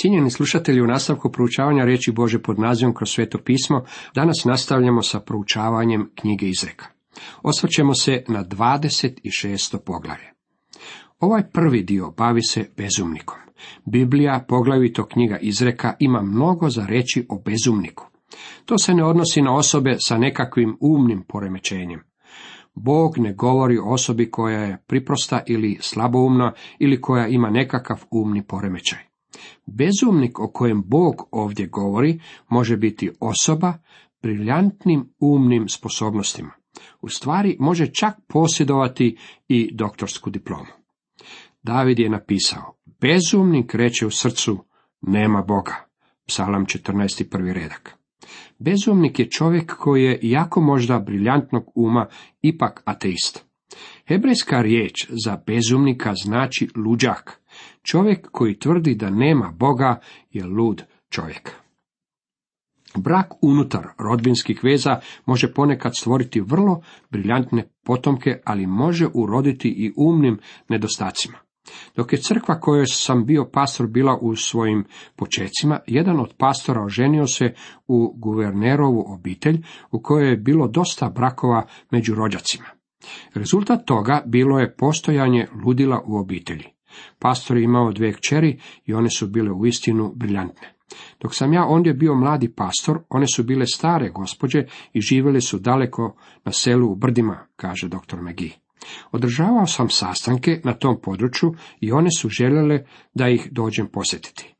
Cijenjeni 0.00 0.30
slušatelji, 0.30 0.80
u 0.80 0.86
nastavku 0.86 1.32
proučavanja 1.32 1.84
riječi 1.84 2.12
Bože 2.12 2.42
pod 2.42 2.58
nazivom 2.58 2.94
kroz 2.94 3.10
sveto 3.10 3.38
pismo, 3.38 3.84
danas 4.14 4.44
nastavljamo 4.44 5.02
sa 5.02 5.20
proučavanjem 5.20 6.10
knjige 6.14 6.48
Izreka. 6.48 6.86
Osvrćemo 7.42 7.94
se 7.94 8.24
na 8.28 8.44
26. 8.44 9.78
poglavlje. 9.86 10.32
Ovaj 11.18 11.42
prvi 11.52 11.82
dio 11.82 12.10
bavi 12.10 12.42
se 12.42 12.70
bezumnikom. 12.76 13.38
Biblija, 13.84 14.44
poglavito 14.48 15.06
knjiga 15.06 15.38
Izreka, 15.38 15.94
ima 15.98 16.22
mnogo 16.22 16.68
za 16.68 16.86
reći 16.86 17.26
o 17.28 17.42
bezumniku. 17.44 18.06
To 18.64 18.78
se 18.78 18.94
ne 18.94 19.04
odnosi 19.04 19.42
na 19.42 19.54
osobe 19.56 19.96
sa 19.98 20.18
nekakvim 20.18 20.76
umnim 20.80 21.24
poremećenjem. 21.28 22.00
Bog 22.74 23.18
ne 23.18 23.32
govori 23.32 23.78
o 23.78 23.92
osobi 23.92 24.30
koja 24.30 24.60
je 24.60 24.82
priprosta 24.86 25.42
ili 25.46 25.78
slaboumna 25.80 26.52
ili 26.78 27.00
koja 27.00 27.26
ima 27.26 27.50
nekakav 27.50 28.04
umni 28.10 28.42
poremećaj. 28.46 29.09
Bezumnik 29.66 30.38
o 30.38 30.50
kojem 30.52 30.82
Bog 30.86 31.28
ovdje 31.30 31.66
govori 31.66 32.20
može 32.48 32.76
biti 32.76 33.10
osoba 33.20 33.78
briljantnim 34.22 35.12
umnim 35.20 35.68
sposobnostima. 35.68 36.50
U 37.00 37.08
stvari 37.08 37.56
može 37.60 37.86
čak 37.86 38.14
posjedovati 38.28 39.16
i 39.48 39.70
doktorsku 39.74 40.30
diplomu. 40.30 40.72
David 41.62 41.98
je 41.98 42.10
napisao, 42.10 42.74
bezumnik 43.00 43.74
reče 43.74 44.06
u 44.06 44.10
srcu, 44.10 44.64
nema 45.00 45.42
Boga. 45.42 45.86
Psalam 46.26 46.66
14. 46.66 47.30
prvi 47.30 47.52
redak. 47.52 47.96
Bezumnik 48.58 49.18
je 49.18 49.30
čovjek 49.30 49.76
koji 49.76 50.04
je, 50.04 50.18
jako 50.22 50.60
možda 50.60 50.98
briljantnog 50.98 51.64
uma, 51.74 52.06
ipak 52.42 52.82
ateist. 52.84 53.44
Hebrejska 54.08 54.62
riječ 54.62 55.06
za 55.24 55.42
bezumnika 55.46 56.12
znači 56.14 56.68
luđak. 56.76 57.39
Čovjek 57.82 58.28
koji 58.32 58.58
tvrdi 58.58 58.94
da 58.94 59.10
nema 59.10 59.50
Boga 59.50 60.00
je 60.30 60.44
lud 60.44 60.82
čovjek. 61.08 61.54
Brak 62.96 63.32
unutar 63.42 63.86
rodbinskih 63.98 64.60
veza 64.64 65.00
može 65.26 65.54
ponekad 65.54 65.96
stvoriti 65.96 66.40
vrlo 66.40 66.82
briljantne 67.10 67.68
potomke, 67.84 68.40
ali 68.44 68.66
može 68.66 69.06
uroditi 69.14 69.68
i 69.68 69.92
umnim 69.96 70.38
nedostacima. 70.68 71.38
Dok 71.96 72.12
je 72.12 72.18
crkva 72.18 72.60
kojoj 72.60 72.86
sam 72.86 73.26
bio 73.26 73.50
pastor 73.52 73.86
bila 73.86 74.18
u 74.20 74.36
svojim 74.36 74.84
počecima, 75.16 75.80
jedan 75.86 76.20
od 76.20 76.34
pastora 76.38 76.84
oženio 76.84 77.26
se 77.26 77.54
u 77.88 78.14
guvernerovu 78.16 79.04
obitelj 79.06 79.62
u 79.90 80.02
kojoj 80.02 80.30
je 80.30 80.36
bilo 80.36 80.68
dosta 80.68 81.10
brakova 81.10 81.66
među 81.90 82.14
rođacima. 82.14 82.66
Rezultat 83.34 83.84
toga 83.84 84.22
bilo 84.26 84.58
je 84.58 84.76
postojanje 84.76 85.46
ludila 85.64 86.02
u 86.06 86.16
obitelji. 86.16 86.64
Pastor 87.18 87.56
je 87.56 87.64
imao 87.64 87.92
dvije 87.92 88.12
kćeri 88.12 88.58
i 88.86 88.94
one 88.94 89.10
su 89.10 89.26
bile 89.26 89.50
uistinu 89.50 90.12
briljantne. 90.16 90.74
Dok 91.20 91.34
sam 91.34 91.52
ja 91.52 91.66
ondje 91.66 91.94
bio 91.94 92.14
mladi 92.14 92.54
pastor, 92.54 92.98
one 93.08 93.26
su 93.34 93.42
bile 93.42 93.66
stare 93.66 94.10
gospođe 94.10 94.64
i 94.92 95.00
živjeli 95.00 95.40
su 95.40 95.58
daleko 95.58 96.16
na 96.44 96.52
selu 96.52 96.92
u 96.92 96.96
Brdima, 96.96 97.46
kaže 97.56 97.88
dr. 97.88 98.16
McGee. 98.20 98.52
Održavao 99.12 99.66
sam 99.66 99.88
sastanke 99.88 100.60
na 100.64 100.72
tom 100.72 101.00
području 101.02 101.54
i 101.80 101.92
one 101.92 102.08
su 102.18 102.28
željele 102.28 102.84
da 103.14 103.28
ih 103.28 103.48
dođem 103.50 103.86
posjetiti. 103.86 104.54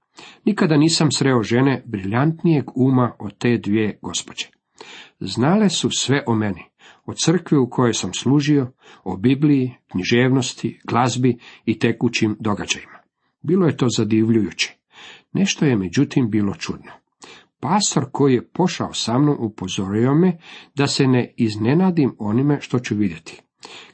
Nikada 0.44 0.76
nisam 0.76 1.10
sreo 1.10 1.42
žene 1.42 1.82
briljantnijeg 1.86 2.64
uma 2.74 3.12
od 3.18 3.38
te 3.38 3.58
dvije 3.58 3.98
gospođe. 4.02 4.46
Znale 5.20 5.68
su 5.68 5.90
sve 5.90 6.22
o 6.26 6.34
meni, 6.34 6.69
o 7.06 7.12
crkvi 7.24 7.58
u 7.58 7.70
kojoj 7.70 7.94
sam 7.94 8.14
služio, 8.14 8.72
o 9.04 9.16
Bibliji, 9.16 9.74
književnosti, 9.90 10.80
glazbi 10.84 11.38
i 11.64 11.78
tekućim 11.78 12.36
događajima. 12.40 12.98
Bilo 13.42 13.66
je 13.66 13.76
to 13.76 13.86
zadivljujuće. 13.96 14.76
Nešto 15.32 15.64
je 15.64 15.76
međutim 15.76 16.30
bilo 16.30 16.54
čudno. 16.54 16.90
Pastor 17.60 18.06
koji 18.12 18.34
je 18.34 18.48
pošao 18.48 18.92
sa 18.92 19.18
mnom 19.18 19.36
upozorio 19.40 20.14
me 20.14 20.38
da 20.74 20.86
se 20.86 21.06
ne 21.06 21.34
iznenadim 21.36 22.14
onime 22.18 22.60
što 22.60 22.78
ću 22.78 22.94
vidjeti. 22.94 23.42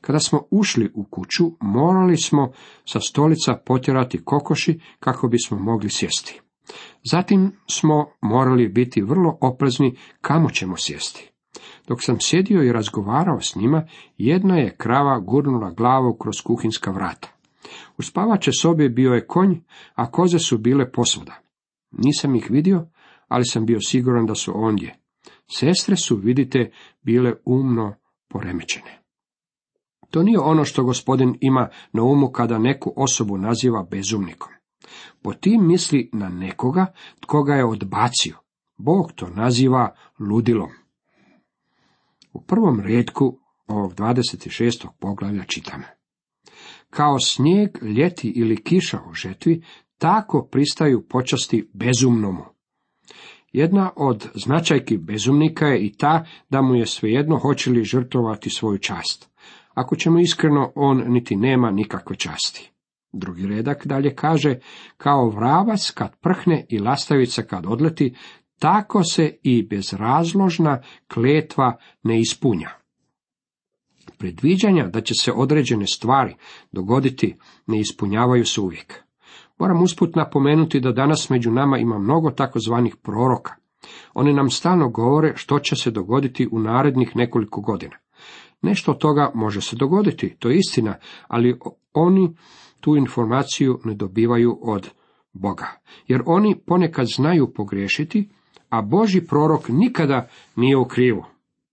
Kada 0.00 0.19
smo 0.19 0.42
ušli 0.50 0.91
u 0.94 1.04
kuću, 1.04 1.44
morali 1.60 2.16
smo 2.16 2.52
sa 2.84 3.00
stolica 3.00 3.54
potjerati 3.66 4.25
kokoši 4.25 4.81
kako 5.00 5.28
bismo 5.28 5.58
mogli 5.58 5.91
sjesti. 5.91 6.41
Zatim 7.10 7.52
smo 7.70 8.06
morali 8.20 8.69
biti 8.69 9.02
vrlo 9.02 9.38
oprezni 9.41 9.97
kamo 10.20 10.50
ćemo 10.50 10.76
sjesti. 10.76 11.32
Dok 11.89 12.03
sam 12.03 12.21
sjedio 12.21 12.62
i 12.62 12.72
razgovarao 12.72 13.41
s 13.41 13.56
njima, 13.56 13.87
jedna 14.19 14.56
je 14.56 14.77
krava 14.77 15.19
gurnula 15.19 15.71
glavu 15.71 16.15
kroz 16.15 16.34
kuhinska 16.44 16.91
vrata. 16.91 17.28
U 17.99 18.03
spavače 18.03 18.50
sobi 18.53 18.89
bio 18.89 19.12
je 19.12 19.27
konj, 19.27 19.55
a 19.94 20.11
koze 20.11 20.39
su 20.39 20.59
bile 20.59 20.93
posvuda. 20.93 21.41
Nisam 21.91 22.34
ih 22.34 22.47
vidio, 22.50 22.89
ali 23.28 23.44
sam 23.44 23.67
bio 23.67 23.81
siguran 23.81 24.27
da 24.27 24.34
su 24.34 24.53
ondje. 24.55 24.97
Sestre 25.50 25.97
su, 25.97 26.17
vidite, 26.17 26.71
bile 27.03 27.34
umno 27.44 27.94
poremećene. 28.28 29.03
To 30.11 30.23
nije 30.23 30.38
ono 30.38 30.65
što 30.65 30.84
gospodin 30.84 31.38
ima 31.41 31.69
na 31.93 32.03
umu 32.03 32.28
kada 32.28 32.59
neku 32.59 32.93
osobu 32.97 33.38
naziva 33.38 33.87
bezumnikom. 33.91 34.53
Po 35.23 35.33
tim 35.33 35.67
misli 35.67 36.11
na 36.12 36.28
nekoga 36.28 36.87
tko 37.21 37.43
ga 37.43 37.55
je 37.55 37.65
odbacio. 37.65 38.37
Bog 38.77 39.12
to 39.12 39.28
naziva 39.28 39.94
ludilom. 40.19 40.71
U 42.36 42.41
prvom 42.41 42.80
redku 42.80 43.38
ovog 43.66 43.94
26. 43.94 44.86
poglavlja 45.00 45.44
čitamo. 45.44 45.84
Kao 46.91 47.19
snijeg 47.19 47.70
ljeti 47.82 48.28
ili 48.28 48.62
kiša 48.62 49.00
u 49.10 49.14
žetvi, 49.14 49.62
tako 49.98 50.48
pristaju 50.50 51.08
počasti 51.08 51.70
bezumnomu. 51.75 52.44
Jedna 53.52 53.91
od 53.96 54.28
značajki 54.34 54.98
bezumnika 54.98 55.66
je 55.66 55.86
i 55.86 55.92
ta 55.92 56.25
da 56.50 56.62
mu 56.62 56.75
je 56.75 56.86
svejedno 56.86 57.38
hoće 57.38 57.70
li 57.70 57.84
žrtovati 57.84 58.50
svoju 58.50 58.78
čast. 58.78 59.30
Ako 59.75 59.96
ćemo 59.96 60.19
iskreno, 60.19 60.72
on 60.75 61.04
niti 61.06 61.36
nema 61.36 61.70
nikakve 61.70 62.16
časti. 62.16 62.72
Drugi 63.12 63.46
redak 63.46 63.86
dalje 63.86 64.14
kaže, 64.14 64.58
kao 64.96 65.28
vravac 65.28 65.91
kad 65.91 66.16
prhne 66.20 66.66
i 66.69 66.78
lastavica 66.78 67.42
kad 67.42 67.66
odleti, 67.66 68.14
tako 68.59 69.05
se 69.05 69.39
i 69.43 69.62
bezrazložna 69.62 70.81
kletva 71.15 71.77
ne 72.03 72.21
ispunja. 72.21 72.71
Predviđanja 74.19 74.87
da 74.87 75.00
će 75.00 75.15
se 75.15 75.33
određene 75.33 75.87
stvari 75.87 76.34
dogoditi 76.72 77.37
ne 77.67 77.81
ispunjavaju 77.81 78.44
se 78.44 78.61
uvijek. 78.61 79.03
Moram 79.59 79.83
usput 79.83 80.15
napomenuti 80.15 80.81
da 80.81 80.93
danas 80.93 81.31
među 81.31 81.50
nama 81.50 81.78
ima 81.78 81.99
mnogo 81.99 82.31
takozvanih 82.31 82.97
proroka. 83.03 83.55
Oni 84.15 84.33
nam 84.33 84.50
stalno 84.50 84.88
govore 84.88 85.33
što 85.37 85.59
će 85.59 85.77
se 85.77 85.91
dogoditi 85.91 86.49
u 86.53 86.59
narednih 86.59 87.17
nekoliko 87.17 87.61
godina. 87.61 87.97
Nešto 88.62 88.94
toga 88.94 89.31
može 89.34 89.61
se 89.61 89.77
dogoditi, 89.77 90.37
to 90.38 90.49
je 90.49 90.59
istina, 90.59 90.94
ali 91.28 91.59
oni 91.94 92.37
tu 92.81 92.97
informaciju 92.97 93.81
ne 93.84 93.94
dobivaju 93.94 94.59
od 94.62 94.91
Boga, 95.33 95.67
jer 96.06 96.23
oni 96.27 96.56
ponekad 96.67 97.06
znaju 97.17 97.53
pogriješiti, 97.55 98.28
a 98.69 98.82
Boži 98.82 99.21
prorok 99.21 99.69
nikada 99.69 100.28
nije 100.56 100.77
u 100.77 100.84
krivu. 100.84 101.25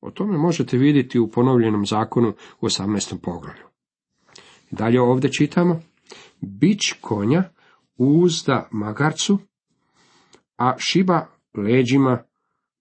O 0.02 0.12
tome 0.12 0.38
možete 0.38 0.78
vidjeti 0.78 1.20
u 1.20 1.28
ponovljenom 1.28 1.86
zakonu 1.86 2.34
u 2.62 2.66
18. 2.66 3.18
poglavlju. 3.22 3.64
Dalje 4.72 5.02
ovdje 5.02 5.32
čitamo, 5.32 5.82
bić 6.42 6.94
konja 7.02 7.44
uzda 7.98 8.68
magarcu, 8.72 9.40
a 10.58 10.74
šiba 10.78 11.28
leđima 11.58 12.24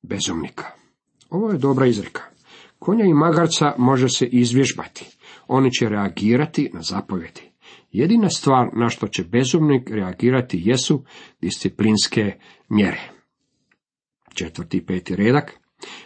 bezumnika. 0.03 0.67
Ovo 1.31 1.51
je 1.51 1.59
dobra 1.59 1.87
izreka. 1.87 2.23
Konja 2.79 3.05
i 3.05 3.15
magarca 3.15 3.75
može 3.79 4.09
se 4.09 4.27
izvježbati. 4.27 5.17
Oni 5.49 5.71
će 5.71 5.89
reagirati 5.89 6.71
na 6.75 6.83
zapovjedi. 6.83 7.53
Jedina 7.91 8.31
stvar 8.31 8.69
na 8.73 8.89
što 8.89 9.09
će 9.09 9.25
bezumnik 9.25 9.91
reagirati 9.91 10.63
jesu 10.65 11.05
disciplinske 11.41 12.33
mjere. 12.69 13.22
Četvrti 14.35 14.77
i 14.77 14.87
peti 14.87 15.17
redak. 15.17 15.61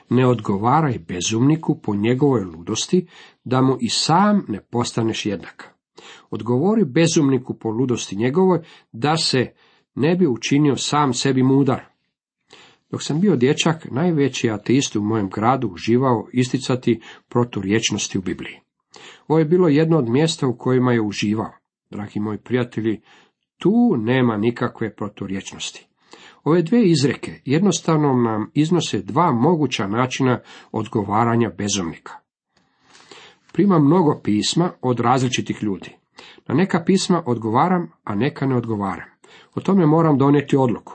Ne 0.08 0.26
odgovaraj 0.26 0.98
bezumniku 0.98 1.80
po 1.82 1.94
njegovoj 1.94 2.44
ludosti, 2.44 3.06
da 3.44 3.62
mu 3.62 3.76
i 3.80 3.88
sam 3.88 4.44
ne 4.48 4.60
postaneš 4.60 5.26
jednak. 5.26 5.74
Odgovori 6.30 6.84
bezumniku 6.84 7.58
po 7.58 7.70
ludosti 7.70 8.16
njegovoj, 8.16 8.60
da 8.92 9.16
se 9.16 9.52
ne 9.94 10.16
bi 10.16 10.26
učinio 10.26 10.76
sam 10.76 11.12
sebi 11.12 11.42
mudar. 11.42 11.84
Dok 12.90 13.02
sam 13.02 13.20
bio 13.20 13.36
dječak, 13.36 13.86
najveći 13.90 14.50
ateist 14.50 14.96
u 14.96 15.02
mojem 15.02 15.28
gradu 15.28 15.68
uživao 15.68 16.28
isticati 16.32 17.00
proturječnosti 17.28 18.18
u 18.18 18.22
Bibliji. 18.22 18.60
Ovo 19.28 19.38
je 19.38 19.44
bilo 19.44 19.68
jedno 19.68 19.98
od 19.98 20.08
mjesta 20.08 20.46
u 20.46 20.56
kojima 20.56 20.92
je 20.92 21.00
uživao. 21.00 21.52
Dragi 21.90 22.20
moji 22.20 22.38
prijatelji, 22.38 23.00
tu 23.58 23.96
nema 23.98 24.36
nikakve 24.36 24.94
proturječnosti. 24.94 25.85
Ove 26.46 26.62
dvije 26.62 26.90
izreke 26.90 27.40
jednostavno 27.44 28.12
nam 28.12 28.50
iznose 28.54 29.02
dva 29.02 29.32
moguća 29.32 29.86
načina 29.86 30.40
odgovaranja 30.72 31.50
bezumnika. 31.58 32.12
Primam 33.52 33.84
mnogo 33.84 34.20
pisma 34.24 34.70
od 34.82 35.00
različitih 35.00 35.62
ljudi. 35.62 35.96
Na 36.48 36.54
neka 36.54 36.82
pisma 36.84 37.22
odgovaram, 37.26 37.90
a 38.04 38.14
neka 38.14 38.46
ne 38.46 38.56
odgovaram. 38.56 39.08
O 39.54 39.60
tome 39.60 39.86
moram 39.86 40.18
donijeti 40.18 40.56
odluku. 40.56 40.92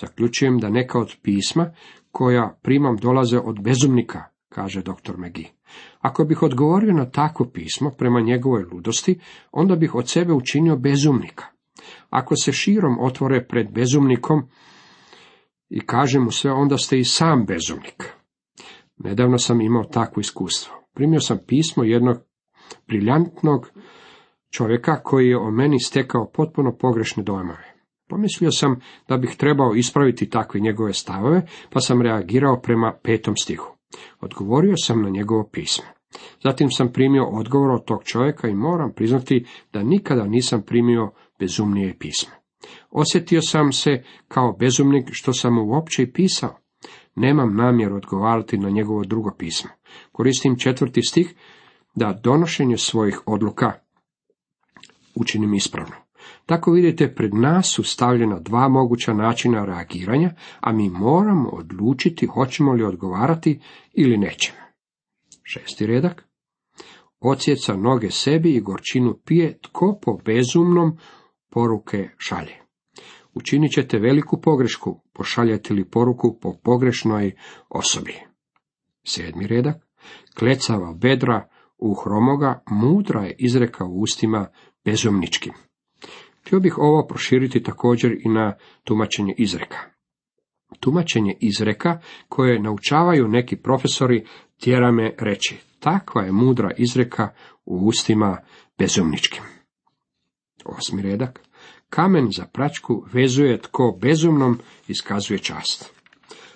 Zaključujem 0.00 0.58
da 0.58 0.70
neka 0.70 0.98
od 0.98 1.16
pisma 1.22 1.70
koja 2.10 2.58
primam 2.62 2.96
dolaze 2.96 3.38
od 3.38 3.60
bezumnika, 3.60 4.22
kaže 4.48 4.82
dr. 4.82 5.16
McGee. 5.18 5.50
Ako 6.00 6.24
bih 6.24 6.42
odgovorio 6.42 6.92
na 6.92 7.10
takvo 7.10 7.46
pismo 7.46 7.90
prema 7.90 8.20
njegovoj 8.20 8.64
ludosti, 8.72 9.18
onda 9.52 9.76
bih 9.76 9.94
od 9.94 10.08
sebe 10.08 10.32
učinio 10.32 10.76
bezumnika. 10.76 11.44
Ako 12.10 12.36
se 12.36 12.52
širom 12.52 12.98
otvore 13.00 13.46
pred 13.46 13.70
bezumnikom 13.70 14.48
i 15.68 15.80
kaže 15.80 16.20
mu 16.20 16.30
sve, 16.30 16.52
onda 16.52 16.78
ste 16.78 16.98
i 16.98 17.04
sam 17.04 17.44
bezumnik. 17.46 18.12
Nedavno 18.96 19.38
sam 19.38 19.60
imao 19.60 19.84
takvo 19.84 20.20
iskustvo. 20.20 20.74
Primio 20.94 21.20
sam 21.20 21.38
pismo 21.46 21.84
jednog 21.84 22.16
briljantnog 22.88 23.70
čovjeka 24.50 25.02
koji 25.02 25.28
je 25.28 25.38
o 25.38 25.50
meni 25.50 25.80
stekao 25.80 26.30
potpuno 26.34 26.76
pogrešne 26.76 27.22
dojmove. 27.22 27.74
Pomislio 28.08 28.50
sam 28.50 28.80
da 29.08 29.16
bih 29.16 29.36
trebao 29.38 29.74
ispraviti 29.74 30.30
takve 30.30 30.60
njegove 30.60 30.92
stavove, 30.92 31.42
pa 31.72 31.80
sam 31.80 32.02
reagirao 32.02 32.60
prema 32.60 32.98
petom 33.02 33.36
stihu. 33.36 33.76
Odgovorio 34.20 34.76
sam 34.76 35.02
na 35.02 35.10
njegovo 35.10 35.48
pismo. 35.52 35.84
Zatim 36.44 36.70
sam 36.70 36.92
primio 36.92 37.24
odgovor 37.24 37.70
od 37.70 37.84
tog 37.84 38.04
čovjeka 38.04 38.48
i 38.48 38.54
moram 38.54 38.92
priznati 38.92 39.46
da 39.72 39.82
nikada 39.82 40.24
nisam 40.24 40.62
primio 40.62 41.10
bezumnije 41.38 41.98
pismo. 41.98 42.32
Osjetio 42.90 43.42
sam 43.42 43.72
se 43.72 44.02
kao 44.28 44.52
bezumnik 44.52 45.08
što 45.12 45.32
sam 45.32 45.54
mu 45.54 45.62
uopće 45.62 46.02
i 46.02 46.12
pisao. 46.12 46.58
Nemam 47.14 47.56
namjeru 47.56 47.96
odgovarati 47.96 48.58
na 48.58 48.70
njegovo 48.70 49.04
drugo 49.04 49.34
pismo. 49.38 49.70
Koristim 50.12 50.58
četvrti 50.58 51.02
stih 51.02 51.34
da 51.94 52.20
donošenje 52.22 52.76
svojih 52.76 53.20
odluka 53.26 53.72
učinim 55.14 55.54
ispravno. 55.54 55.94
Tako 56.46 56.72
vidite, 56.72 57.14
pred 57.14 57.34
nas 57.34 57.72
su 57.74 57.82
stavljena 57.82 58.40
dva 58.40 58.68
moguća 58.68 59.14
načina 59.14 59.64
reagiranja, 59.64 60.34
a 60.60 60.72
mi 60.72 60.90
moramo 60.90 61.48
odlučiti 61.48 62.26
hoćemo 62.26 62.72
li 62.72 62.84
odgovarati 62.84 63.60
ili 63.92 64.16
nećemo. 64.16 64.58
Šesti 65.42 65.86
redak. 65.86 66.28
Odsjeca 67.20 67.76
noge 67.76 68.10
sebi 68.10 68.54
i 68.54 68.60
gorčinu 68.60 69.18
pije, 69.24 69.58
tko 69.62 69.98
po 70.02 70.18
bezumnom 70.24 70.98
poruke 71.50 72.08
šalje. 72.18 72.65
Učinit 73.36 73.72
ćete 73.72 73.98
veliku 73.98 74.40
pogrešku, 74.40 75.00
pošaljete 75.12 75.74
li 75.74 75.90
poruku 75.90 76.38
po 76.40 76.54
pogrešnoj 76.64 77.32
osobi. 77.68 78.14
Sedmi 79.06 79.46
redak. 79.46 79.76
Klecava 80.38 80.94
bedra 80.94 81.48
u 81.78 81.94
hromoga, 81.94 82.62
mudra 82.70 83.24
je 83.24 83.36
izreka 83.38 83.84
u 83.84 84.00
ustima 84.00 84.46
bezumničkim. 84.84 85.52
Htio 86.40 86.60
bih 86.60 86.78
ovo 86.78 87.06
proširiti 87.06 87.62
također 87.62 88.12
i 88.12 88.28
na 88.28 88.56
tumačenje 88.84 89.34
izreka. 89.38 89.78
Tumačenje 90.80 91.36
izreka 91.40 92.00
koje 92.28 92.62
naučavaju 92.62 93.28
neki 93.28 93.56
profesori 93.56 94.26
tjera 94.60 94.92
me 94.92 95.14
reći, 95.18 95.56
takva 95.80 96.22
je 96.22 96.32
mudra 96.32 96.70
izreka 96.78 97.28
u 97.64 97.86
ustima 97.86 98.38
bezumničkim. 98.78 99.42
Osmi 100.64 101.02
redak. 101.02 101.45
Kamen 101.96 102.28
za 102.36 102.44
pračku 102.44 103.04
vezuje 103.12 103.62
tko 103.62 103.98
bezumnom 104.00 104.58
iskazuje 104.88 105.38
čast. 105.38 105.92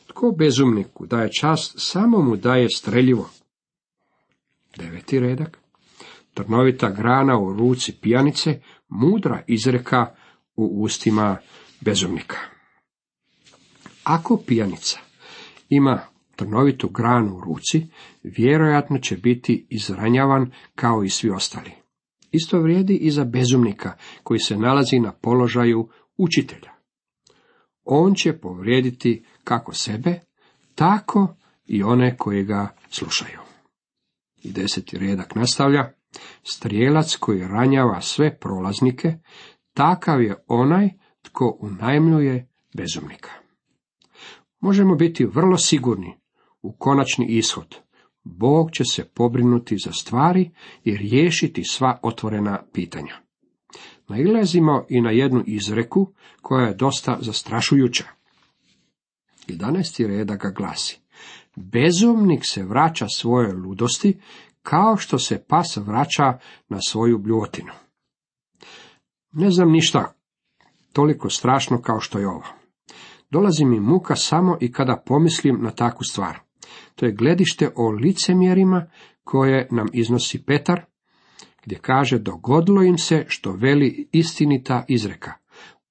Tko 0.07 0.35
bezumniku 0.39 1.07
daje 1.07 1.31
čast, 1.41 1.75
samo 1.79 2.23
mu 2.23 2.37
daje 2.37 2.69
streljivo. 2.71 3.31
Deveti 4.77 5.21
redak. 5.21 5.59
Trnovita 6.35 6.91
grana 6.91 7.39
u 7.39 7.53
ruci 7.53 7.93
pijanice, 8.01 8.61
mudra 8.89 9.43
izreka 9.47 10.15
u 10.57 10.83
ustima 10.83 11.37
bezumnika. 11.81 12.37
Ako 14.05 14.43
pijanica 14.47 14.99
ima 15.69 16.01
trnovitu 16.37 16.89
granu 16.89 17.37
u 17.37 17.41
ruci, 17.41 17.87
vjerojatno 18.23 18.99
će 18.99 19.17
biti 19.17 19.67
izranjavan 19.71 20.51
kao 20.75 21.05
i 21.05 21.09
svi 21.09 21.31
ostali. 21.31 21.80
Isto 22.31 22.61
vrijedi 22.61 22.97
i 22.97 23.11
za 23.11 23.25
bezumnika 23.25 23.97
koji 24.23 24.41
se 24.41 24.57
nalazi 24.57 24.99
na 24.99 25.13
položaju 25.13 25.89
učitelja. 26.17 26.71
On 27.85 28.15
će 28.15 28.39
povrijediti 28.39 29.25
kako 29.45 29.75
sebe, 29.75 30.21
tako 30.75 31.35
i 31.67 31.83
one 31.83 32.17
koji 32.17 32.45
ga 32.45 32.75
slušaju. 32.91 33.39
I 34.43 34.53
deseti 34.53 34.99
redak 34.99 35.35
nastavlja. 35.35 35.93
Strijelac 36.43 37.17
koji 37.17 37.41
ranjava 37.41 38.01
sve 38.01 38.39
prolaznike, 38.39 39.19
takav 39.75 40.23
je 40.23 40.45
onaj 40.47 40.89
tko 41.23 41.59
unajmljuje 41.61 42.49
bezumnika. 42.77 43.31
Možemo 44.61 44.95
biti 44.95 45.25
vrlo 45.25 45.57
sigurni 45.57 46.17
u 46.63 46.73
konačni 46.73 47.27
ishod. 47.29 47.77
Bog 48.25 48.71
će 48.71 48.85
se 48.85 49.05
pobrinuti 49.15 49.77
za 49.85 49.93
stvari 49.93 50.51
i 50.85 50.97
riješiti 50.97 51.65
sva 51.65 51.99
otvorena 52.03 52.63
pitanja. 52.73 53.15
Nailazimo 54.09 54.87
i 54.89 55.01
na 55.01 55.11
jednu 55.11 55.43
izreku 55.47 56.13
koja 56.43 56.67
je 56.67 56.75
dosta 56.75 57.19
zastrašujuća. 57.21 58.05
11. 59.49 60.07
reda 60.07 60.37
ga 60.37 60.51
glasi. 60.51 61.01
Bezumnik 61.57 62.41
se 62.45 62.63
vraća 62.63 63.07
svoje 63.09 63.53
ludosti 63.53 64.21
kao 64.63 64.97
što 64.97 65.19
se 65.19 65.45
pas 65.49 65.77
vraća 65.77 66.39
na 66.69 66.81
svoju 66.81 67.19
bljotinu. 67.19 67.73
Ne 69.33 69.51
znam 69.51 69.71
ništa 69.71 70.15
toliko 70.93 71.31
strašno 71.31 71.83
kao 71.83 72.01
što 72.01 72.19
je 72.19 72.29
ovo. 72.29 72.47
Dolazi 73.31 73.65
mi 73.65 73.81
muka 73.81 74.17
samo 74.17 74.57
i 74.61 74.73
kada 74.73 75.03
pomislim 75.07 75.59
na 75.63 75.71
takvu 75.71 76.05
stvar. 76.05 76.39
To 77.01 77.07
je 77.07 77.13
gledište 77.13 77.71
o 77.77 77.91
licemjerima 77.91 78.87
koje 79.25 79.69
nam 79.71 79.87
iznosi 79.93 80.45
Petar, 80.45 80.85
gdje 81.65 81.79
kaže 81.79 82.19
dogodilo 82.19 82.83
im 82.83 82.99
se 82.99 83.25
što 83.29 83.53
veli 83.53 84.09
istinita 84.13 84.85
izreka. 84.89 85.33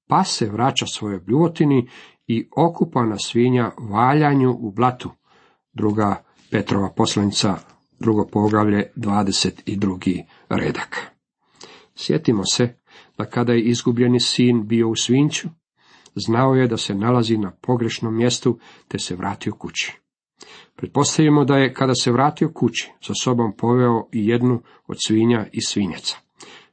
Pa 0.08 0.24
se 0.24 0.50
vraća 0.50 0.86
svojoj 0.86 1.20
bljotini 1.20 1.90
i 2.28 2.48
okupana 2.58 3.18
svinja 3.18 3.72
valjanju 3.92 4.52
u 4.60 4.72
blatu. 4.72 5.12
Druga 5.74 6.24
Petrova 6.52 6.94
poslanica, 6.96 7.56
drugo 8.00 8.28
poglavlje, 8.32 8.92
22. 8.96 10.24
redak. 10.50 11.12
Sjetimo 11.96 12.44
se 12.46 12.76
da 13.18 13.26
kada 13.26 13.54
je 13.54 13.64
izgubljeni 13.64 14.20
sin 14.20 14.68
bio 14.68 14.90
u 14.90 14.96
svinću, 14.96 15.48
znao 16.16 16.56
je 16.56 16.68
da 16.68 16.78
se 16.78 16.96
nalazi 16.96 17.38
na 17.38 17.52
pogrešnom 17.62 18.18
mjestu, 18.18 18.60
te 18.88 19.00
se 19.00 19.16
vratio 19.16 19.54
kući. 19.54 20.00
Pretpostavimo 20.80 21.46
da 21.46 21.58
je, 21.58 21.74
kada 21.74 21.94
se 21.94 22.12
vratio 22.12 22.52
kući, 22.54 22.92
sa 23.02 23.14
sobom 23.24 23.54
poveo 23.58 24.08
i 24.12 24.28
jednu 24.28 24.62
od 24.88 24.98
svinja 25.08 25.46
i 25.52 25.62
svinjeca. 25.62 26.18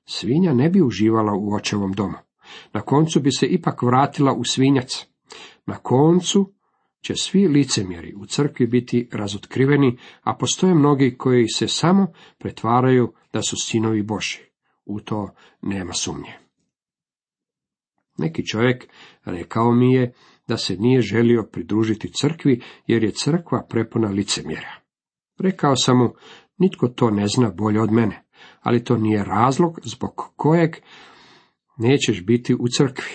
Svinja 0.04 0.52
ne 0.52 0.70
bi 0.70 0.82
uživala 0.82 1.32
u 1.32 1.54
očevom 1.54 1.92
domu. 1.92 2.14
Na 2.72 2.80
koncu 2.80 3.20
bi 3.20 3.30
se 3.30 3.46
ipak 3.46 3.82
vratila 3.82 4.32
u 4.32 4.44
svinjac. 4.44 5.06
Na 5.66 5.76
koncu 5.76 6.52
će 7.00 7.14
svi 7.14 7.48
licemjeri 7.48 8.14
u 8.16 8.26
crkvi 8.26 8.66
biti 8.66 9.08
razotkriveni, 9.12 9.98
a 10.22 10.34
postoje 10.34 10.74
mnogi 10.74 11.14
koji 11.18 11.48
se 11.48 11.68
samo 11.68 12.06
pretvaraju 12.38 13.12
da 13.32 13.42
su 13.42 13.56
sinovi 13.56 14.02
Boži. 14.02 14.38
U 14.84 15.00
to 15.00 15.30
nema 15.62 15.92
sumnje. 15.92 16.32
Neki 18.18 18.46
čovjek 18.46 18.88
rekao 19.24 19.72
mi 19.72 19.94
je 19.94 20.12
da 20.48 20.56
se 20.56 20.76
nije 20.76 21.00
želio 21.00 21.48
pridružiti 21.52 22.12
crkvi 22.12 22.60
jer 22.86 23.04
je 23.04 23.10
crkva 23.10 23.66
prepuna 23.68 24.08
licemjera. 24.08 24.80
Rekao 25.38 25.76
sam 25.76 25.98
mu, 25.98 26.14
nitko 26.58 26.88
to 26.88 27.10
ne 27.10 27.26
zna 27.26 27.50
bolje 27.50 27.80
od 27.80 27.92
mene, 27.92 28.24
ali 28.60 28.84
to 28.84 28.96
nije 28.96 29.24
razlog 29.24 29.78
zbog 29.84 30.32
kojeg 30.36 30.76
nećeš 31.78 32.24
biti 32.24 32.54
u 32.54 32.68
crkvi. 32.76 33.12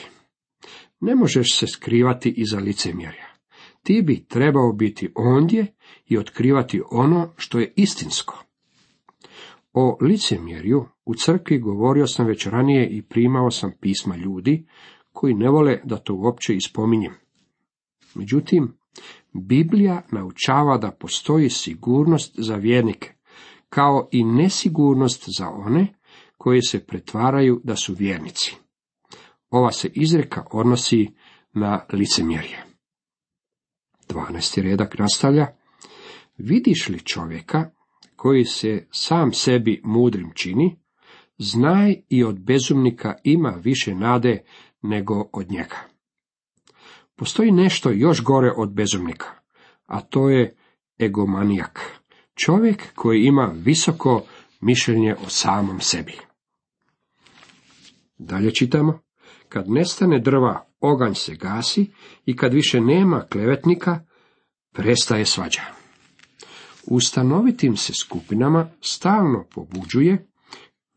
Ne 0.99 1.15
možeš 1.15 1.59
se 1.59 1.67
skrivati 1.67 2.33
iza 2.37 2.59
licemjerja. 2.59 3.27
Ti 3.83 4.01
bi 4.05 4.25
trebao 4.27 4.73
biti 4.73 5.11
ondje 5.15 5.75
i 6.05 6.17
otkrivati 6.17 6.81
ono 6.91 7.33
što 7.37 7.59
je 7.59 7.73
istinsko. 7.75 8.43
O 9.73 9.97
licemjerju 10.01 10.85
u 11.05 11.15
crkvi 11.15 11.59
govorio 11.59 12.07
sam 12.07 12.27
već 12.27 12.47
ranije 12.47 12.89
i 12.89 13.01
primao 13.01 13.51
sam 13.51 13.71
pisma 13.81 14.15
ljudi 14.15 14.65
koji 15.13 15.33
ne 15.33 15.49
vole 15.49 15.81
da 15.83 15.97
to 15.97 16.15
uopće 16.15 16.55
ispominjem. 16.55 17.13
Međutim, 18.15 18.77
Biblija 19.33 20.01
naučava 20.11 20.77
da 20.77 20.91
postoji 20.91 21.49
sigurnost 21.49 22.35
za 22.37 22.55
vjernike, 22.55 23.13
kao 23.69 24.07
i 24.11 24.23
nesigurnost 24.23 25.23
za 25.37 25.49
one 25.49 25.87
koji 26.37 26.61
se 26.61 26.85
pretvaraju 26.85 27.61
da 27.63 27.75
su 27.75 27.93
vjernici. 27.93 28.55
Ova 29.49 29.71
se 29.71 29.89
izreka 29.93 30.43
odnosi 30.51 31.07
na 31.53 31.85
licemjerje. 31.93 32.63
12. 34.09 34.61
redak 34.61 34.99
nastavlja, 34.99 35.47
vidiš 36.37 36.89
li 36.89 36.99
čovjeka 36.99 37.69
koji 38.15 38.45
se 38.45 38.87
sam 38.91 39.33
sebi 39.33 39.81
mudrim 39.83 40.31
čini, 40.35 40.79
znaj 41.37 41.95
i 42.09 42.23
od 42.23 42.39
bezumnika 42.39 43.15
ima 43.23 43.49
više 43.63 43.95
nade 43.95 44.43
nego 44.81 45.29
od 45.33 45.51
njega. 45.51 45.77
Postoji 47.15 47.51
nešto 47.51 47.89
još 47.89 48.23
gore 48.23 48.51
od 48.57 48.73
bezumnika, 48.73 49.27
a 49.85 50.01
to 50.01 50.29
je 50.29 50.55
egomanijak, 50.99 52.01
čovjek 52.35 52.93
koji 52.95 53.23
ima 53.23 53.53
visoko 53.55 54.23
mišljenje 54.61 55.15
o 55.25 55.29
samom 55.29 55.79
sebi. 55.79 56.17
Dalje 58.17 58.51
čitamo, 58.55 58.99
kad 59.49 59.69
nestane 59.69 60.19
drva, 60.19 60.65
oganj 60.79 61.13
se 61.13 61.35
gasi 61.35 61.91
i 62.25 62.35
kad 62.35 62.53
više 62.53 62.81
nema 62.81 63.25
klevetnika, 63.31 63.99
prestaje 64.73 65.25
svađa. 65.25 65.61
U 66.87 66.99
stanovitim 66.99 67.77
se 67.77 67.93
skupinama 67.93 68.69
stalno 68.81 69.45
pobuđuje 69.55 70.27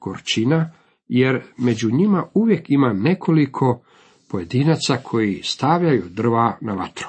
gorčina, 0.00 0.72
jer 1.08 1.42
među 1.56 1.90
njima 1.90 2.26
uvijek 2.34 2.70
ima 2.70 2.92
nekoliko 2.92 3.82
pojedinaca 4.28 4.96
koji 5.02 5.40
stavljaju 5.42 6.02
drva 6.08 6.58
na 6.60 6.74
vatru. 6.74 7.08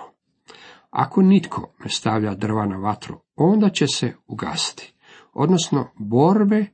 Ako 0.90 1.22
nitko 1.22 1.74
ne 1.84 1.90
stavlja 1.90 2.36
drva 2.36 2.66
na 2.66 2.78
vatru, 2.78 3.20
onda 3.36 3.70
će 3.70 3.88
se 3.88 4.14
ugasiti, 4.28 4.94
odnosno 5.34 5.92
borbe 6.00 6.66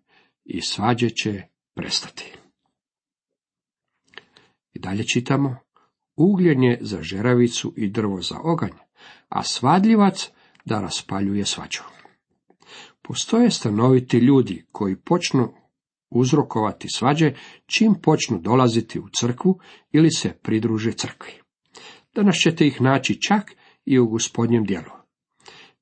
i 0.45 0.61
svađe 0.61 1.09
će 1.09 1.41
prestati. 1.73 2.33
I 4.73 4.79
dalje 4.79 5.03
čitamo, 5.13 5.55
ugljen 6.15 6.63
je 6.63 6.77
za 6.81 7.01
žeravicu 7.01 7.73
i 7.77 7.89
drvo 7.89 8.21
za 8.21 8.39
oganj, 8.43 8.73
a 9.29 9.43
svadljivac 9.43 10.29
da 10.65 10.81
raspaljuje 10.81 11.45
svađu. 11.45 11.81
Postoje 13.01 13.51
stanoviti 13.51 14.17
ljudi 14.17 14.65
koji 14.71 14.95
počnu 14.95 15.53
uzrokovati 16.11 16.87
svađe 16.89 17.33
čim 17.65 17.93
počnu 18.03 18.39
dolaziti 18.39 18.99
u 18.99 19.09
crkvu 19.19 19.59
ili 19.91 20.11
se 20.11 20.33
pridruže 20.43 20.91
crkvi. 20.91 21.31
Danas 22.15 22.35
ćete 22.35 22.67
ih 22.67 22.81
naći 22.81 23.21
čak 23.21 23.51
i 23.85 23.99
u 23.99 24.07
gospodnjem 24.07 24.63
dijelu. 24.63 24.91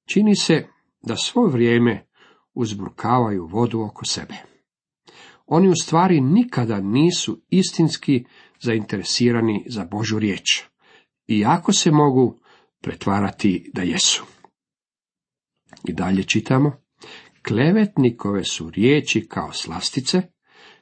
Čini 0.06 0.36
se 0.36 0.68
da 1.02 1.16
svo 1.16 1.48
vrijeme 1.48 2.06
uzbrukavaju 2.54 3.46
vodu 3.46 3.82
oko 3.82 4.06
sebe. 4.06 4.36
Oni 5.46 5.70
u 5.70 5.76
stvari 5.82 6.22
nikada 6.22 6.82
nisu 6.82 7.42
istinski 7.50 8.26
zainteresirani 8.62 9.66
za 9.68 9.86
Božu 9.86 10.20
riječ, 10.20 10.64
iako 11.28 11.74
se 11.74 11.92
mogu 11.92 12.40
pretvarati 12.82 13.72
da 13.74 13.82
jesu. 13.82 14.26
I 15.88 15.94
dalje 15.94 16.24
čitamo, 16.24 16.72
klevetnikove 17.48 18.44
su 18.44 18.70
riječi 18.70 19.28
kao 19.30 19.52
slastice, 19.52 20.22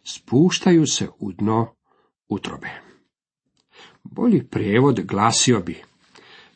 spuštaju 0.04 0.86
se 0.86 1.08
u 1.20 1.32
dno 1.32 1.76
utrobe. 2.28 2.70
Bolji 4.04 4.48
prijevod 4.48 5.02
glasio 5.02 5.60
bi, 5.60 5.84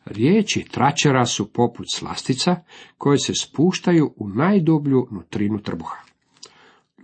riječi 0.06 0.66
tračara 0.72 1.26
su 1.26 1.54
poput 1.54 1.86
slastica 1.94 2.56
koje 2.98 3.20
se 3.20 3.34
spuštaju 3.42 4.14
u 4.18 4.30
najdublju 4.30 5.08
nutrinu 5.12 5.62
trbuha. 5.62 5.98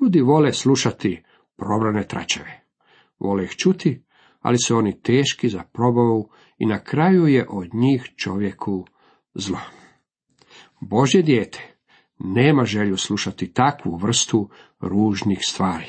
Ljudi 0.02 0.22
vole 0.22 0.54
slušati 0.54 1.24
probrane 1.56 2.08
tračeve. 2.08 2.64
Vole 3.20 3.44
ih 3.44 3.52
čuti, 3.52 4.04
ali 4.42 4.58
su 4.66 4.78
oni 4.78 5.02
teški 5.02 5.50
za 5.50 5.64
probavu 5.74 6.30
i 6.58 6.66
na 6.66 6.80
kraju 6.84 7.28
je 7.28 7.46
od 7.50 7.74
njih 7.74 8.10
čovjeku 8.16 8.86
zlo. 9.34 9.60
Božje 10.82 11.22
dijete 11.22 11.77
nema 12.20 12.66
želju 12.66 12.98
slušati 12.98 13.54
takvu 13.54 13.98
vrstu 13.98 14.50
ružnih 14.80 15.40
stvari. 15.42 15.86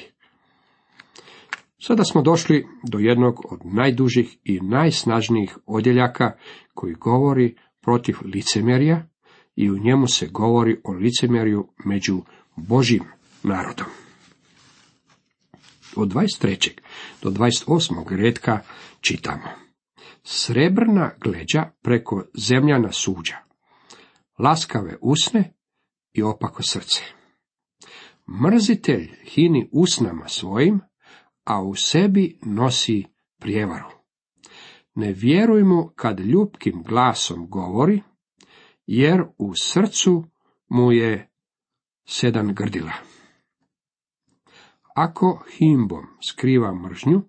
Sada 1.78 2.04
smo 2.04 2.22
došli 2.22 2.66
do 2.82 2.98
jednog 2.98 3.52
od 3.52 3.60
najdužih 3.64 4.38
i 4.44 4.60
najsnažnijih 4.60 5.58
odjeljaka 5.66 6.32
koji 6.74 6.94
govori 6.94 7.56
protiv 7.80 8.16
licemjerja 8.24 9.08
i 9.56 9.70
u 9.70 9.78
njemu 9.78 10.06
se 10.06 10.26
govori 10.26 10.80
o 10.84 10.92
licemjerju 10.92 11.68
među 11.84 12.22
Božim 12.56 13.04
narodom. 13.42 13.86
Od 15.96 16.08
23. 16.08 16.70
do 17.22 17.30
28. 17.30 18.16
redka 18.16 18.60
čitamo. 19.00 19.48
Srebrna 20.22 21.10
gleđa 21.20 21.70
preko 21.82 22.24
zemljana 22.48 22.92
suđa, 22.92 23.36
laskave 24.38 24.96
usne 25.00 25.57
i 26.18 26.22
opako 26.22 26.62
srce. 26.62 27.02
Mrzitelj 28.44 29.10
hini 29.24 29.68
usnama 29.72 30.28
svojim, 30.28 30.80
a 31.44 31.62
u 31.62 31.74
sebi 31.74 32.38
nosi 32.42 33.04
prijevaru. 33.40 33.88
Ne 34.94 35.12
vjeruj 35.12 35.64
mu 35.64 35.90
kad 35.96 36.20
ljubkim 36.20 36.82
glasom 36.82 37.50
govori, 37.50 38.02
jer 38.86 39.22
u 39.38 39.52
srcu 39.54 40.24
mu 40.68 40.92
je 40.92 41.30
sedam 42.08 42.54
grdila. 42.54 42.92
Ako 44.94 45.44
himbom 45.58 46.06
skriva 46.28 46.74
mržnju, 46.74 47.22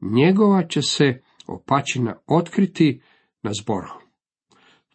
njegova 0.00 0.68
će 0.68 0.82
se 0.82 1.22
opačina 1.46 2.16
otkriti 2.26 3.02
na 3.42 3.50
zboru. 3.62 3.88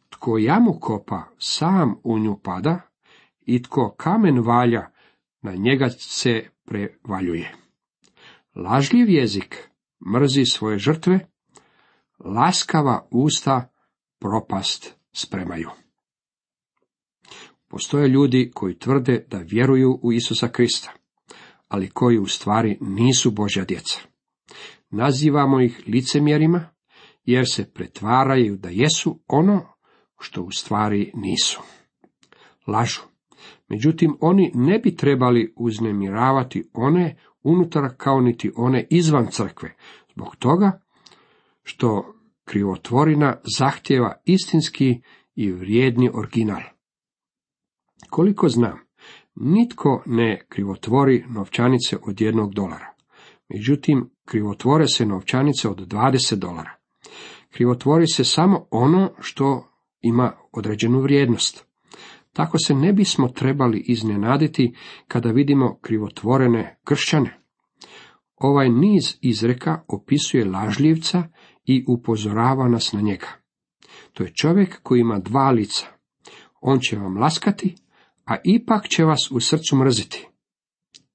Tko 0.09 0.37
jamu 0.37 0.79
kopa, 0.81 1.23
sam 1.37 1.95
u 2.03 2.19
nju 2.19 2.39
pada, 2.43 2.90
i 3.45 3.63
tko 3.63 3.95
kamen 3.97 4.39
valja, 4.39 4.87
na 5.41 5.51
njega 5.55 5.89
se 5.89 6.49
prevaljuje. 6.65 7.55
Lažljiv 8.55 9.09
jezik 9.09 9.69
mrzi 10.13 10.45
svoje 10.45 10.77
žrtve, 10.77 11.27
laskava 12.19 13.07
usta 13.11 13.73
propast 14.19 14.95
spremaju. 15.11 15.69
Postoje 17.67 18.07
ljudi 18.07 18.51
koji 18.53 18.79
tvrde 18.79 19.25
da 19.29 19.37
vjeruju 19.37 19.99
u 20.03 20.13
Isusa 20.13 20.47
Krista, 20.47 20.91
ali 21.67 21.89
koji 21.89 22.19
u 22.19 22.25
stvari 22.25 22.77
nisu 22.81 23.31
Božja 23.31 23.65
djeca. 23.65 23.99
Nazivamo 24.89 25.61
ih 25.61 25.83
licemjerima, 25.87 26.69
jer 27.23 27.45
se 27.51 27.73
pretvaraju 27.73 28.57
da 28.57 28.69
jesu 28.69 29.19
ono 29.27 29.67
što 30.19 30.43
u 30.43 30.51
stvari 30.51 31.11
nisu. 31.15 31.61
Lažu. 32.67 33.10
Međutim, 33.71 34.17
oni 34.19 34.51
ne 34.55 34.79
bi 34.79 34.95
trebali 34.95 35.53
uznemiravati 35.55 36.69
one 36.73 37.17
unutar 37.43 37.89
kao 37.97 38.21
niti 38.21 38.51
one 38.55 38.87
izvan 38.89 39.27
crkve, 39.31 39.75
zbog 40.13 40.35
toga 40.35 40.81
što 41.63 42.13
krivotvorina 42.43 43.35
zahtjeva 43.57 44.13
istinski 44.25 45.01
i 45.35 45.51
vrijedni 45.51 46.09
original. 46.13 46.61
Koliko 48.09 48.49
znam, 48.49 48.79
nitko 49.35 50.03
ne 50.05 50.45
krivotvori 50.49 51.25
novčanice 51.29 51.97
od 52.03 52.21
jednog 52.21 52.53
dolara. 52.53 52.93
Međutim, 53.49 54.09
krivotvore 54.25 54.87
se 54.87 55.05
novčanice 55.05 55.69
od 55.69 55.77
20 55.77 56.35
dolara. 56.35 56.71
Krivotvori 57.49 58.07
se 58.07 58.23
samo 58.23 58.67
ono 58.71 59.11
što 59.19 59.67
ima 60.01 60.33
određenu 60.51 61.01
vrijednost. 61.01 61.70
Tako 62.33 62.57
se 62.57 62.73
ne 62.73 62.93
bismo 62.93 63.27
trebali 63.27 63.83
iznenaditi 63.87 64.73
kada 65.07 65.31
vidimo 65.31 65.77
krivotvorene 65.81 66.79
kršćane. 66.83 67.39
Ovaj 68.35 68.69
niz 68.69 69.17
izreka 69.21 69.83
opisuje 69.87 70.45
lažljivca 70.45 71.23
i 71.65 71.85
upozorava 71.87 72.67
nas 72.67 72.93
na 72.93 73.01
njega. 73.01 73.27
To 74.13 74.23
je 74.23 74.33
čovjek 74.33 74.79
koji 74.83 74.99
ima 74.99 75.19
dva 75.19 75.51
lica. 75.51 75.85
On 76.61 76.79
će 76.79 76.97
vam 76.97 77.17
laskati, 77.17 77.75
a 78.25 78.35
ipak 78.43 78.87
će 78.87 79.03
vas 79.03 79.31
u 79.31 79.39
srcu 79.39 79.75
mrziti. 79.75 80.27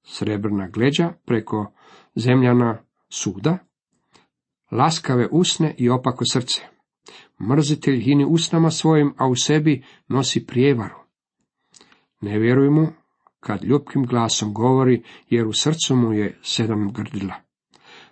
Srebrna 0.02 0.68
gleđa 0.68 1.12
preko 1.24 1.72
zemljana 2.14 2.78
suda, 3.08 3.58
laskave 4.70 5.28
usne 5.30 5.74
i 5.78 5.88
opako 5.88 6.24
srce. 6.32 6.60
Mrzitelj 7.40 8.00
hini 8.00 8.24
usnama 8.24 8.70
svojim, 8.70 9.14
a 9.16 9.26
u 9.28 9.34
sebi 9.34 9.84
nosi 10.08 10.46
prijevaru. 10.46 11.05
Ne 12.20 12.38
vjeruj 12.38 12.70
mu 12.70 12.86
kad 13.40 13.64
ljubkim 13.64 14.06
glasom 14.06 14.54
govori, 14.54 15.02
jer 15.30 15.46
u 15.46 15.52
srcu 15.52 15.96
mu 15.96 16.12
je 16.12 16.38
sedam 16.42 16.92
grdila. 16.92 17.34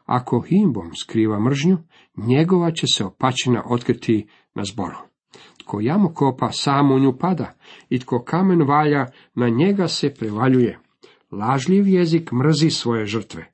Ako 0.05 0.41
himbom 0.41 0.95
skriva 0.95 1.41
mržnju, 1.41 1.79
njegova 2.17 2.71
će 2.71 2.87
se 2.95 3.05
opačina 3.05 3.63
otkriti 3.67 4.27
na 4.55 4.65
zboru. 4.65 4.97
Tko 5.59 5.81
jamu 5.81 6.15
kopa, 6.15 6.53
sam 6.53 6.91
u 6.91 6.99
nju 6.99 7.19
pada, 7.19 7.53
i 7.89 7.99
tko 7.99 8.25
kamen 8.25 8.63
valja, 8.63 9.07
na 9.35 9.49
njega 9.49 9.89
se 9.89 10.15
prevaljuje. 10.15 10.79
Lažljiv 11.31 11.89
jezik 11.89 12.33
mrzi 12.33 12.71
svoje 12.71 13.07
žrtve. 13.07 13.53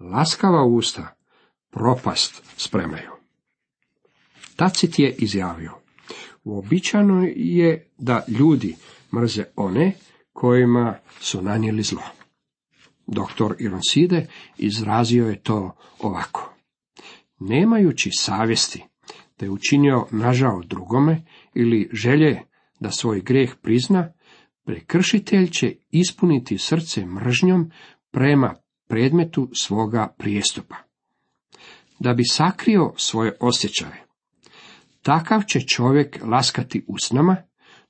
Laskava 0.00 0.64
usta, 0.64 1.14
propast 1.70 2.42
spremaju. 2.56 3.10
Tacit 4.56 4.98
je 4.98 5.14
izjavio. 5.18 5.72
Uobičajeno 6.44 7.26
je 7.36 7.90
da 7.98 8.24
ljudi 8.28 8.76
mrze 9.14 9.44
one 9.56 9.92
kojima 10.32 10.98
su 11.20 11.42
nanijeli 11.42 11.82
zlo. 11.82 12.02
Doktor 13.06 13.56
Ironside 13.58 14.26
izrazio 14.58 15.28
je 15.28 15.42
to 15.42 15.76
ovako. 15.98 16.54
nemajući 17.40 18.10
savjesti 18.12 18.84
da 19.38 19.46
je 19.46 19.50
učinio 19.50 20.06
nažao 20.10 20.62
drugome 20.62 21.22
ili 21.54 21.90
želje 21.92 22.42
da 22.80 22.90
svoj 22.90 23.20
grijeh 23.20 23.54
prizna, 23.62 24.12
prekršitelj 24.64 25.50
će 25.50 25.76
ispuniti 25.90 26.58
srce 26.58 27.06
mržnjom 27.06 27.70
prema 28.10 28.54
predmetu 28.88 29.50
svoga 29.54 30.14
prijestupa. 30.18 30.76
Da 31.98 32.14
bi 32.14 32.24
sakrio 32.24 32.92
svoje 32.96 33.36
osjećaje, 33.40 34.04
takav 35.02 35.42
će 35.42 35.60
čovjek 35.60 36.18
laskati 36.22 36.84
usnama, 36.88 37.36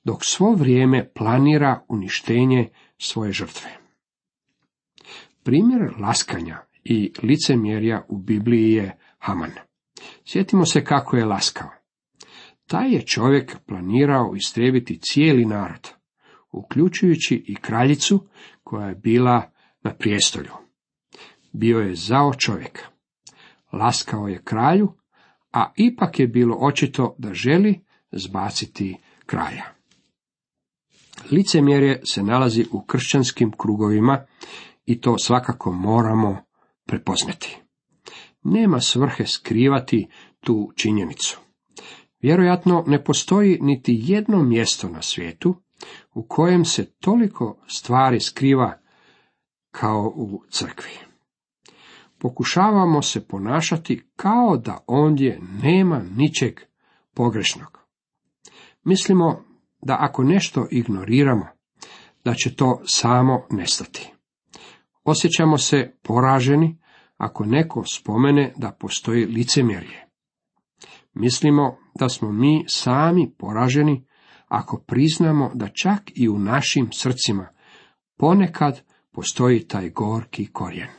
dok 0.03 0.25
svo 0.25 0.53
vrijeme 0.53 1.09
planira 1.13 1.85
uništenje 1.87 2.69
svoje 2.97 3.31
žrtve. 3.31 3.69
Primjer 5.43 5.93
laskanja 5.99 6.57
i 6.83 7.13
licemjerja 7.23 8.05
u 8.09 8.17
Bibliji 8.17 8.71
je 8.71 8.97
Haman. 9.19 9.51
Sjetimo 10.25 10.65
se 10.65 10.85
kako 10.85 11.17
je 11.17 11.25
laskao. 11.25 11.69
Taj 12.67 12.93
je 12.93 13.05
čovjek 13.05 13.57
planirao 13.65 14.33
istrebiti 14.35 14.99
cijeli 15.01 15.45
narod, 15.45 15.89
uključujući 16.51 17.43
i 17.47 17.55
kraljicu 17.55 18.27
koja 18.63 18.87
je 18.87 18.95
bila 18.95 19.51
na 19.83 19.93
prijestolju. 19.93 20.51
Bio 21.53 21.79
je 21.79 21.95
zao 21.95 22.33
čovjek. 22.33 22.79
Laskao 23.73 24.27
je 24.27 24.43
kralju, 24.43 24.93
a 25.51 25.71
ipak 25.75 26.19
je 26.19 26.27
bilo 26.27 26.55
očito 26.55 27.15
da 27.17 27.33
želi 27.33 27.79
zbaciti 28.11 28.97
kralja. 29.25 29.80
Licemjerje 31.31 32.01
se 32.03 32.23
nalazi 32.23 32.65
u 32.71 32.81
kršćanskim 32.81 33.51
krugovima 33.57 34.25
i 34.85 35.01
to 35.01 35.17
svakako 35.17 35.71
moramo 35.71 36.37
prepoznati. 36.85 37.61
Nema 38.43 38.79
svrhe 38.79 39.25
skrivati 39.25 40.07
tu 40.39 40.71
činjenicu. 40.75 41.39
Vjerojatno 42.21 42.83
ne 42.87 43.03
postoji 43.03 43.57
niti 43.61 43.99
jedno 44.03 44.43
mjesto 44.43 44.89
na 44.89 45.01
svijetu 45.01 45.55
u 46.13 46.23
kojem 46.27 46.65
se 46.65 46.91
toliko 46.91 47.57
stvari 47.67 48.19
skriva 48.19 48.77
kao 49.71 50.13
u 50.15 50.43
crkvi. 50.49 50.91
Pokušavamo 52.19 53.01
se 53.01 53.27
ponašati 53.27 54.03
kao 54.15 54.57
da 54.57 54.83
ondje 54.87 55.39
nema 55.63 56.01
ničeg 56.15 56.59
pogrešnog. 57.13 57.79
Mislimo 58.83 59.43
da 59.81 59.97
ako 59.99 60.23
nešto 60.23 60.67
ignoriramo, 60.71 61.47
da 62.25 62.33
će 62.33 62.55
to 62.55 62.81
samo 62.85 63.47
nestati. 63.49 64.13
Osjećamo 65.03 65.57
se 65.57 65.97
poraženi 66.03 66.77
ako 67.17 67.45
neko 67.45 67.83
spomene 67.95 68.53
da 68.57 68.71
postoji 68.79 69.25
licemjerje. 69.25 70.07
Mislimo 71.13 71.77
da 71.99 72.09
smo 72.09 72.31
mi 72.31 72.65
sami 72.67 73.33
poraženi 73.37 74.05
ako 74.47 74.83
priznamo 74.87 75.51
da 75.53 75.67
čak 75.67 76.01
i 76.15 76.29
u 76.29 76.39
našim 76.39 76.89
srcima 76.91 77.47
ponekad 78.17 78.81
postoji 79.11 79.67
taj 79.67 79.89
gorki 79.89 80.45
korijen. 80.45 80.89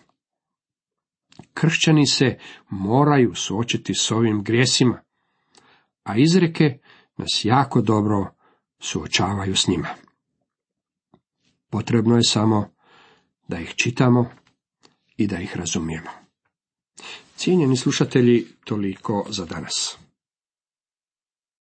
Kršćani 1.54 2.06
se 2.06 2.38
moraju 2.70 3.34
suočiti 3.34 3.94
s 3.94 4.10
ovim 4.10 4.42
grijesima, 4.42 5.00
a 6.04 6.16
izreke 6.16 6.78
nas 7.16 7.40
jako 7.44 7.80
dobro 7.80 8.34
suočavaju 8.82 9.56
s 9.56 9.68
njima. 9.68 9.88
Potrebno 11.70 12.16
je 12.16 12.22
samo 12.24 12.74
da 13.48 13.58
ih 13.58 13.74
čitamo 13.76 14.30
i 15.16 15.26
da 15.26 15.38
ih 15.38 15.56
razumijemo. 15.56 16.10
Cijenjeni 17.36 17.76
slušatelji, 17.76 18.46
toliko 18.64 19.26
za 19.28 19.44
danas. 19.44 20.01